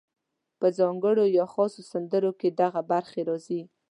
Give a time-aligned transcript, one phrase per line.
[0.59, 3.61] په ځانګړو یا خاصو سندرو کې دغه برخې راځي: